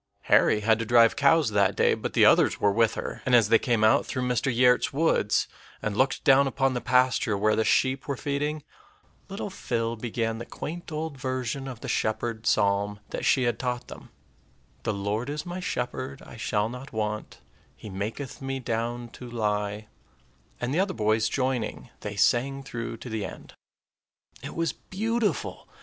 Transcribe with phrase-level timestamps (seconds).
[0.23, 3.49] Harry had to drive cows that day; but the others were with her, and as
[3.49, 4.51] they came out through Mr.
[4.51, 5.47] Giertz's woods,
[5.79, 8.63] and looked down upon the pasture where the sheep were feeding,
[9.29, 13.89] little Phil began the quaint old version of the shepherd psalm that she had taught
[13.89, 14.09] them,
[14.81, 17.39] "The Lord is my shepherd; I shall not want;
[17.75, 19.85] He maketh me down to lie,"
[20.59, 23.53] and, the other boys joining, they sang through to the end.
[24.41, 25.67] It was beautiful.